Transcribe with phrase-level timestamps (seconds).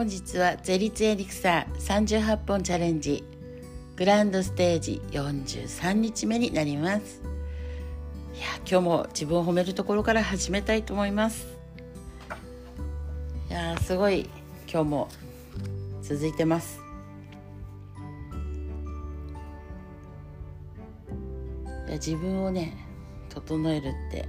[0.00, 3.22] 本日はゼリツエリクサー38本チャレンジ。
[3.96, 7.20] グランドステージ43日目になります。
[8.34, 11.46] いや今日も自分を褒めるところから始めたいと思います。
[13.50, 14.30] いやすごい
[14.72, 15.08] 今日も
[16.00, 16.80] 続いてます。
[21.88, 22.74] いや自分をね
[23.28, 24.26] 整えるって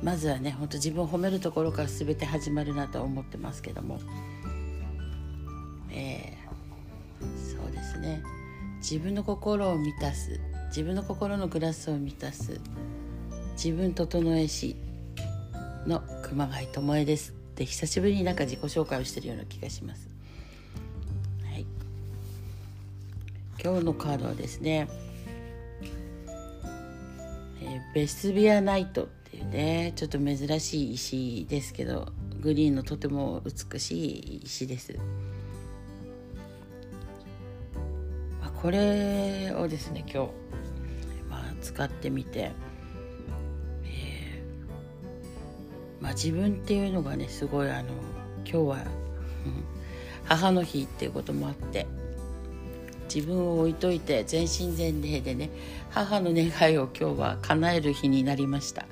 [0.00, 3.98] まずはねほんと自分を褒めるところから全て始まるなと思ってますけども。
[8.82, 12.60] 自分の心を満たす自分の心のグラスを満たす
[13.52, 14.74] 自分整え師
[15.86, 20.08] の熊谷智恵ですって久しぶりになんか自己紹介をしてるような気がします。
[21.44, 21.66] はい、
[23.62, 24.88] 今日のカードはですね、
[27.60, 34.98] え、ベスビアナイトっていうねちょっと珍しい石ですけどグリーンのとても美しい石です。
[38.62, 40.30] これをですね今日、
[41.28, 42.52] まあ、使ってみて、
[43.84, 47.88] えー、まあ、自分っていうのがねすごいあの
[48.44, 49.64] 今日は、うん、
[50.26, 51.88] 母の日っていうこともあって
[53.12, 55.50] 自分を置いといて全身全霊でね
[55.90, 58.86] 母の願いを今日は叶える日になりました、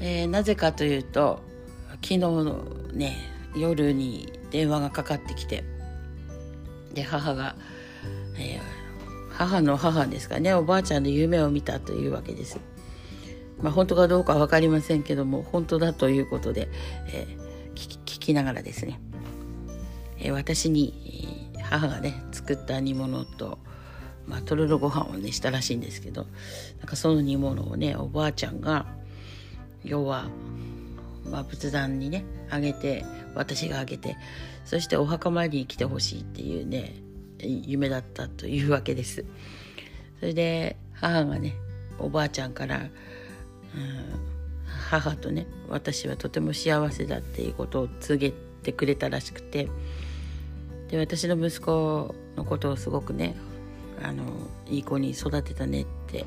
[0.00, 1.42] えー、なぜかというと
[1.96, 3.18] 昨日のね
[3.54, 5.62] 夜に電話がかかってきて
[6.94, 7.54] で母が
[8.40, 8.60] 「え、
[9.30, 12.60] 母の母ですかねおばあちゃんの夢を見たというわけです。
[13.62, 16.68] まあ、本当かどうかは分かりませんけども本当だということで、
[17.08, 19.00] えー、聞きながらですね、
[20.18, 23.58] えー、私に母がね作った煮物と、
[24.26, 26.26] まあ、とろろご飯をねしたらしいんですけど
[26.78, 28.86] なんかその煮物をねおばあちゃんが
[29.84, 30.28] 要は、
[31.30, 33.04] まあ、仏壇にねあげて
[33.34, 34.16] 私があげて
[34.64, 36.94] そしてお墓参りに来てほしいっていうね
[37.46, 39.24] 夢だったというわけです。
[40.18, 41.54] それで母がね
[41.98, 42.90] おばあちゃんから、うん、
[44.66, 49.68] 母とね私はとても幸せだっていうことを告げてくれたらしくて
[50.88, 53.36] で私の息子のことをすごくね
[54.02, 54.24] あの
[54.68, 56.24] いい子に育てたねって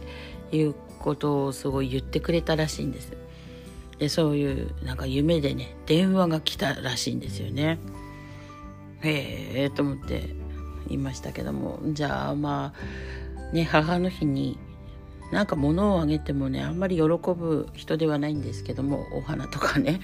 [0.52, 3.14] いうことをすごい言ってくれたらしいんです。
[4.00, 7.80] でそういうなんか夢でね電話が来たらしいんですよね。
[9.02, 10.36] へえと思って
[10.90, 12.74] いましたけどもじゃあま
[13.52, 14.58] あね母の日に
[15.32, 20.00] なんか物をあげてもねあんまり喜ぶ人ではないんですけどもお花とかね、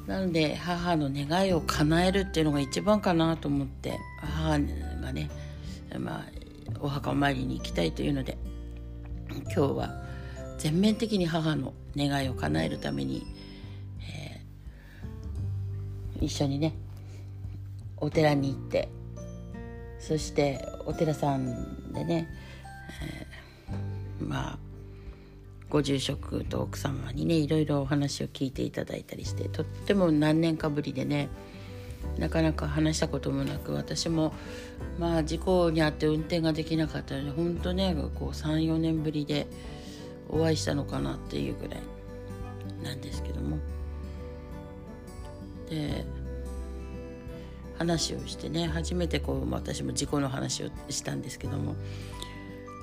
[0.00, 5.30] うん、なので母の願いを叶えるっていうのが一番かなと思って母がね
[5.98, 6.24] まあ
[6.80, 8.36] お墓参りに行きたいというので
[9.54, 10.02] 今日は
[10.58, 13.26] 全面的に母の願いを叶えるために、
[14.00, 16.74] えー、一緒にね
[18.02, 18.88] お寺に行って
[20.00, 22.28] そしてお寺さんでね、
[23.00, 24.58] えー、まあ
[25.70, 31.28] ご住職と奥様にねいろいろお話を聞いていただいたりしてとっても何年かぶりでね
[32.18, 34.34] なかなか話したこともなく私も
[34.98, 39.46] まあ事故に遭って運転ができなかったので本当ねこう34年ぶりで
[40.28, 41.80] お会いしたのかなっていうぐらい
[42.82, 43.58] なんですけども。
[45.70, 46.04] で
[47.82, 51.74] 話をしてね初めてこう私も事故の話をしたんですけども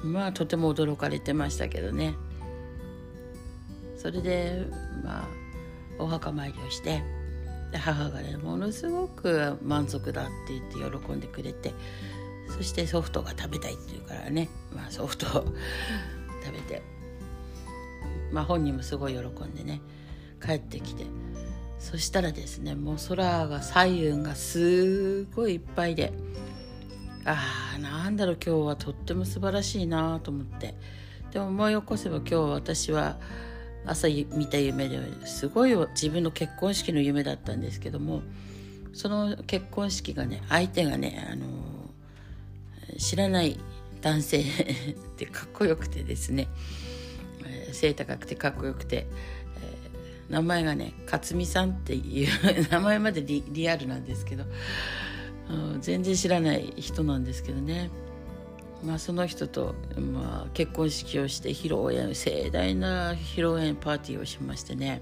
[0.03, 2.15] まあとても驚かれてましたけどね。
[3.95, 4.65] それで
[5.03, 5.27] まあ
[5.99, 7.03] お墓参りをして
[7.71, 11.73] で母がねものすごく満足だって言って喜んでくれて
[12.47, 15.29] そしてソフトが食べたいって言うからね、まあ、ソフトを
[16.43, 16.81] 食べて
[18.31, 19.81] まあ本人もすごい喜んでね
[20.41, 21.05] 帰ってきて
[21.79, 26.13] そしたらですねもう空が左右がすごいいっぱいで
[27.25, 30.75] ああなんだろう今日はとっても素晴らしいなと思って。
[31.31, 33.17] でも思い起こせば今日私は
[33.85, 38.21] 朝見た夢ですごい自分の結婚式の夢だったんですけども
[38.93, 41.45] その結婚式がね相手がね、あの
[42.97, 43.59] 知らない
[44.01, 44.43] 男性 っ
[45.15, 46.47] てかっこよくてですね
[47.71, 49.07] 背高くてかっこよくて
[50.29, 52.29] 名前がね勝美さんっていう
[52.69, 54.45] 名前までリリアルなんですけど、
[55.81, 57.89] 全然知らない人なんですけどね。
[58.83, 65.01] まあその人と、まあ、結婚式をして披露宴盛大な披露宴パーティーをしましてね。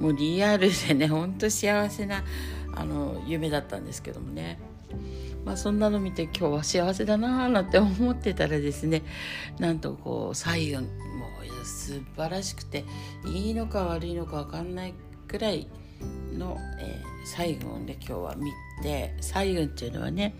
[0.00, 2.22] もうリアルでねほんと幸せな
[2.74, 4.58] あの夢だったんですけどもね。
[5.44, 9.04] まあ、そんなの見て今日は幸せだなーなんて思ってたらですね
[9.60, 10.34] なんとこう
[11.86, 12.84] 素晴らしくて
[13.26, 14.94] いいのか悪いのか分かんない
[15.28, 15.68] くらい
[16.36, 18.52] の、えー、彩雲で今日は見
[18.82, 20.34] て彩雲っていうのはね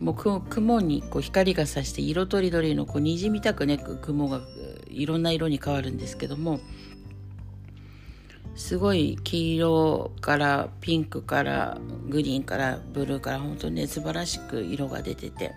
[0.00, 4.42] もう雲にこう光がさして色とりどりのこう虹みたくね雲が
[4.88, 6.60] いろんな色に変わるんですけども
[8.54, 11.78] すごい黄色からピンクから
[12.08, 15.52] グリーンからブルーから本当にね素晴らしく色が出てて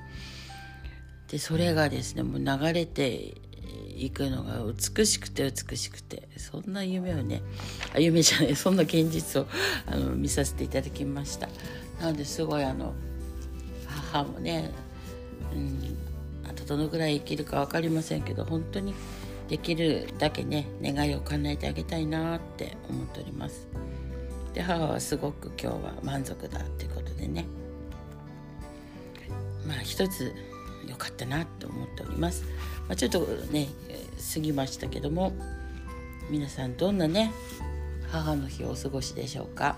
[1.30, 3.36] でそれがですねもう流れて
[4.06, 7.42] いくのが美しくて美しくてそんな夢をね
[7.94, 9.48] あ夢じゃないそんな現実を
[9.86, 11.48] あの見させていただきました。
[12.00, 12.94] なのですごいあの
[14.12, 14.72] 母もね、
[15.54, 15.98] うん、
[16.50, 18.94] あとどのぐらい生きるか分かりませんけど本当に
[19.50, 23.68] できるだけね願いを叶えてあげたいなって思っております。
[24.54, 27.46] で母はすごく今日は満足だっていうことでね。
[29.68, 30.34] まあ一つ
[30.88, 32.44] 良かったなと思っております、
[32.90, 33.20] まあ、ちょっと
[33.52, 33.70] ね
[34.34, 35.32] 過ぎましたけども
[36.30, 37.32] 皆さんどんなね
[38.12, 39.78] 母の日をお過ごしでしょうか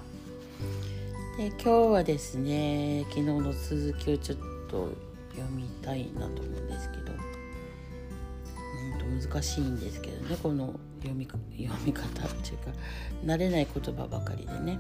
[1.38, 4.38] で今日はですね昨日の続きをちょっ
[4.69, 4.90] と
[5.36, 7.12] 読みたいなと思うんですけど
[9.30, 10.74] 難しいんですけどねこの
[11.04, 11.42] 読み読
[11.86, 12.72] み方っていうか
[13.25, 14.80] 慣れない言葉ばかりでね。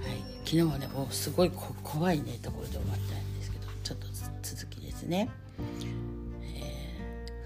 [0.00, 1.50] はい、昨日はねもうすごい
[1.82, 4.06] 怖いねところで終わったんですけどちょっと
[4.42, 5.28] 続きですね。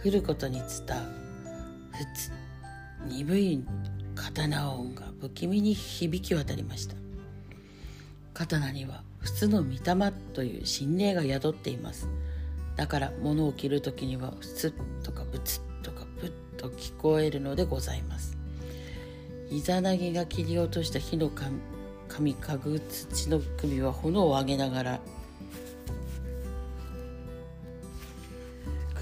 [0.05, 0.69] 降ることに伝う
[1.91, 2.31] ふつ
[3.09, 3.65] 鈍い
[4.15, 6.95] 刀音が不気味に響き渡りました。
[8.35, 12.09] 刀には普通の御霊という心霊が宿っています。
[12.77, 18.37] だから物を切る時には「ふつ」とか「ぶつ」とか「ぶっ」と聞こえるのでございます。
[19.51, 21.31] イザナギが切り落とした火の
[22.09, 25.01] 神かぐ土の首は炎を上げながら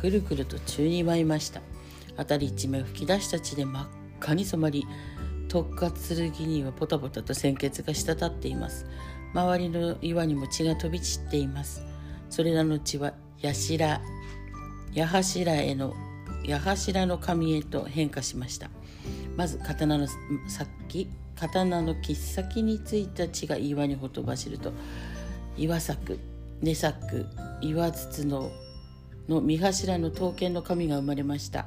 [0.02, 1.60] くるくると宙に舞いました。
[2.16, 3.86] 辺り一面吹き出した血で真っ
[4.20, 4.84] 赤に染まり
[5.46, 5.92] 特滑
[6.32, 8.84] 剣にはポタポタと鮮血が滴っています。
[9.32, 11.84] 周りの岩にも血が飛び散っています。
[12.30, 14.00] それらの血はやしら
[14.92, 15.94] 矢柱への
[16.44, 18.70] 矢柱の紙へと変化しました。
[19.36, 20.08] まず刀の
[20.48, 24.72] 先刀の切っ先についた血が岩にほとばしると
[25.56, 26.18] 岩作
[26.60, 27.26] 根作
[27.60, 28.50] 岩筒の
[29.28, 31.66] の三柱の刀剣の神が生まれました。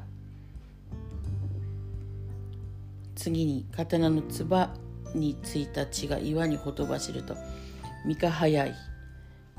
[3.16, 4.70] 次に刀の唾
[5.16, 7.36] についた血が岩にほとばしると
[8.06, 8.76] 三日早い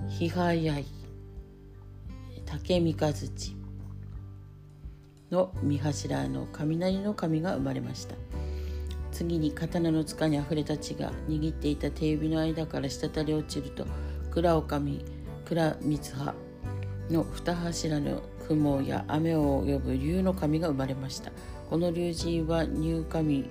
[0.08, 0.84] 日早い
[2.44, 3.56] 竹三日槌
[5.30, 8.14] の三柱の雷の神が生まれました。
[9.10, 13.86] 次に刀の塚にあふれた血が握っていた手指の間から滴り落ちると
[14.30, 15.04] 蔵女将
[15.46, 16.34] 蔵光葉
[17.10, 21.32] の二柱の雲や雨を呼ぶ竜の神が生まれました。
[21.68, 23.50] この竜神は入神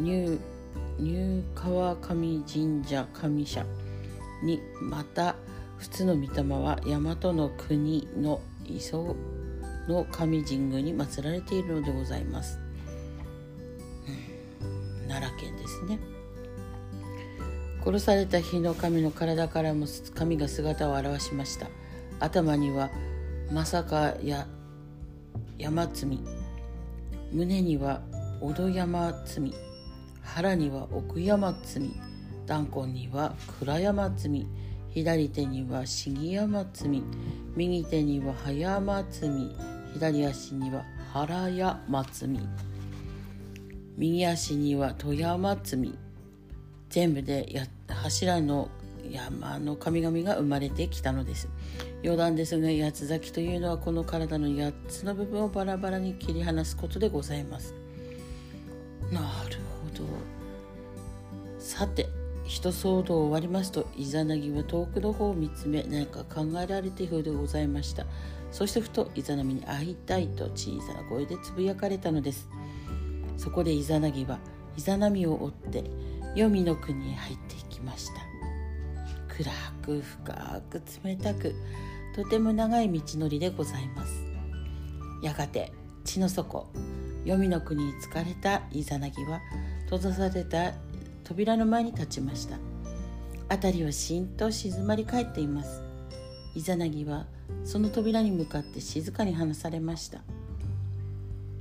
[0.00, 0.38] 入
[0.98, 3.66] 入川上神社神社
[4.42, 5.36] にまた
[5.78, 9.16] 普通の御霊は大和の国の磯
[9.88, 12.58] の神神宮に祀られているのでございます、
[14.62, 15.98] うん、奈良県ですね。
[17.84, 21.68] 殺された日の神の体からも神が姿を現しました。
[22.20, 22.90] 頭には
[23.52, 24.46] まさかや
[25.58, 26.24] 山積み
[27.32, 28.00] 胸には
[28.40, 29.54] 小戸山積み
[30.22, 32.00] 腹には奥山積み
[32.46, 34.46] 弾痕には倉山積み
[34.90, 37.02] 左手には杉山積み
[37.56, 39.56] 右手には葉山積み
[39.94, 42.40] 左足には原山積み
[43.96, 45.98] 右足には富山積み
[46.90, 48.68] 全部でや柱の
[49.10, 51.48] 山の神々が生まれてきたのです。
[52.02, 57.74] 余談ですが八つ咲きというのはこの体の8つの部分をバラバラに切り離すことでございます。
[59.10, 60.04] なるほど。
[61.58, 62.08] さて
[62.44, 68.06] 一騒動終わりますとイザナギは遠くの方を見つめ何か考えられているようでございました。
[68.50, 72.48] そしてふとイザナミに会いたいと小さな声でつぶやかれたのです。
[73.36, 74.38] そこでイザナギは
[74.76, 75.84] イザナミを追って
[76.34, 78.33] 黄泉の国へ入っていきました。
[79.36, 79.50] 暗
[79.82, 81.54] く深く冷たく
[82.14, 84.22] とても長い道のりでございます。
[85.22, 85.72] やがて
[86.04, 86.70] 地の底
[87.24, 89.40] 黄泉の国に疲れたイザナギは
[89.84, 90.74] 閉ざされた
[91.24, 92.58] 扉の前に立ちました。
[93.48, 95.82] 辺りはしんと静まり返っています。
[96.54, 97.26] イザナギは
[97.64, 100.20] その扉に向かって静かに話されました。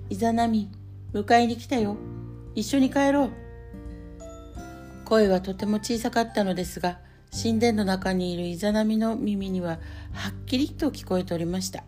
[0.09, 0.69] イザナミ
[1.13, 1.97] 迎えに来たよ。
[2.53, 3.29] 一緒に帰ろう。
[5.05, 6.99] 声はとても小さかったのですが
[7.33, 9.79] 神殿の中にいるイザナミの耳には
[10.11, 11.83] はっきりと聞こえておりました。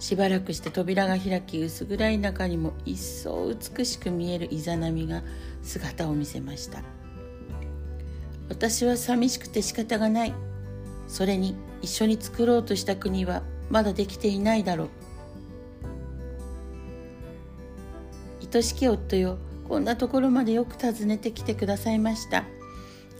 [0.00, 5.22] しばらくして扉が開き薄暗い中にも一層美しく見えるイザナミが
[5.62, 6.82] 姿を見せました。
[8.48, 10.34] 私は寂しくて仕方がない。
[11.06, 14.88] それに一緒に作ろうとした国はまだできていないだろう。
[18.52, 22.44] 愛しき夫よこんなところまでよく訪ねてきてくださいました。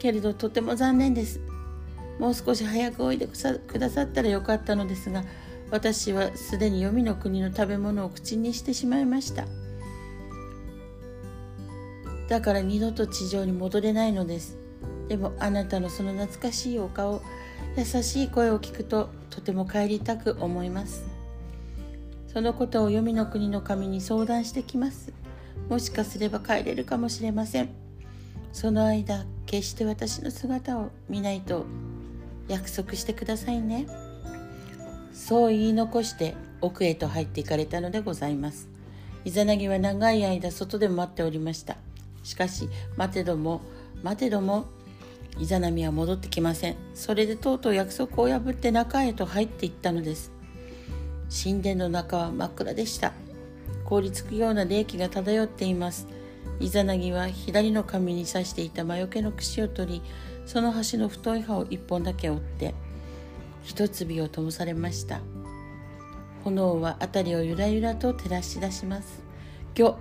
[0.03, 1.41] けれどとても残念です。
[2.19, 5.23] もう少し早くおいでくださったらよかったのですが
[5.71, 9.47] 私はすでに黄泉の国の食べ物を口にしてしまいました。
[12.29, 14.57] だから二度と地上に戻れないのです。
[15.09, 17.23] でもあなたのその懐かしいお顔
[17.77, 21.05] 優しい声を聞くととても帰りたく思います。
[22.27, 25.13] そのことを黄泉の国の神に相談してきます。
[25.69, 27.82] もしかすれば帰れるかもしれません。
[28.53, 31.65] その間決して私の姿を見ないと
[32.49, 33.87] 約束してくださいね。
[35.13, 38.69] そう言い残して奥へと入っていかれたのでございます。
[39.25, 41.77] イザナギは長い間外で待っておりました。
[42.23, 43.61] しかし待てども
[44.03, 44.67] 待てども
[45.39, 46.77] イザナミは戻ってきません。
[46.95, 50.31] それでとうとう約束を破って中へと入っていったのです。
[51.43, 53.13] 神殿の中は真っ暗でした。
[53.85, 56.07] 凍りつくような冷気が漂っています。
[56.63, 60.03] イザナギは左の髪に刺していた魔除けの櫛を取り
[60.47, 62.73] その端の太い葉を一本だけ折って
[63.65, 65.21] 一粒を灯されました。
[66.45, 69.23] 炎は辺りをゆらゆらと照らし出します。
[69.77, 69.97] 今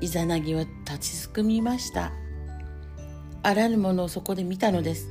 [0.00, 2.12] 日イザナギは立ちすくみました。
[3.42, 5.08] あらぬものをそこで見たのです。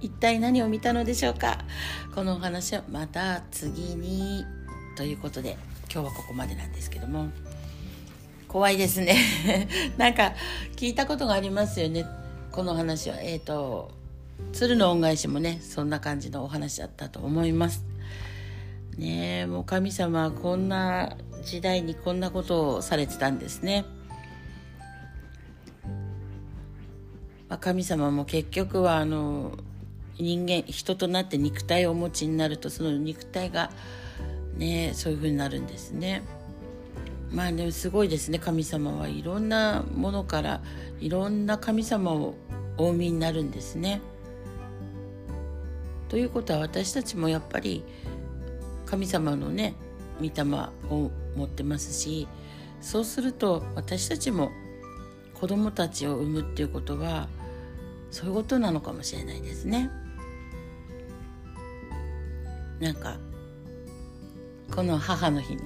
[0.00, 1.58] 一体何を見たのでしょうか？
[2.14, 4.44] このお話はまた次に。
[4.96, 5.58] ということで
[5.92, 7.28] 今日はここまでなんですけども。
[8.48, 9.16] 怖いですね。
[9.98, 10.34] なんか
[10.76, 12.06] 聞いたことがありますよね。
[12.52, 13.20] この話は。
[13.20, 13.90] えっ、ー、と
[14.52, 17.84] 鶴の恩返しもねそんな感じのお話だったと思います。
[18.98, 23.84] ねえもう神様はこんな時代にこんなことをされてたんですね、
[27.48, 29.58] まあ、神様も結局はあの
[30.18, 33.70] 人間人となって肉体をお持ちになるとその肉体が
[34.56, 36.22] ねそういう風になるんですね。
[37.32, 40.60] まあでもすごいですね神様はいろんなものから
[41.00, 42.34] いろんな神様を
[42.78, 44.00] お産みになるんですね。
[46.08, 47.82] ということは私たちもやっぱり
[48.84, 49.74] 神様のね
[50.20, 50.44] 御霊
[50.88, 52.28] を持ってますし
[52.80, 54.50] そうすると私たちも
[55.34, 57.28] 子供たちを産むっていうことは
[58.10, 59.90] そういうことなのかもしれないですね。
[62.80, 63.18] なんか
[64.74, 65.62] この母の日に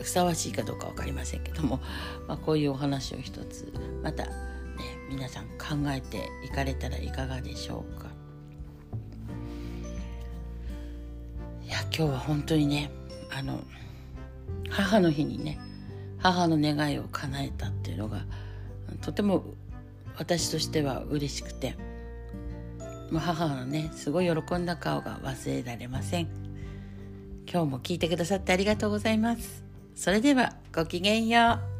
[0.00, 1.80] ふさわしいかどうか分かりませんけども、
[2.28, 3.72] まあ、こういうお話を一つ
[4.02, 4.32] またね
[5.08, 8.08] 皆さん考えていかれたらいかがでしょうか
[11.64, 12.90] いや今日は本当にね
[13.30, 13.60] あの
[14.70, 15.58] 母の日にね
[16.18, 18.24] 母の願いを叶えたっていうのが
[19.00, 19.44] とても
[20.18, 21.76] 私としては嬉しくて
[23.10, 26.46] もう母のねすごい喜んだ顔が忘れられません。
[27.48, 29.65] 今日も聞いてくださってありがとうございます。
[29.96, 31.75] それではごきげんよう。